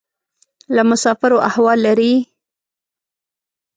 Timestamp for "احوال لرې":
1.49-2.13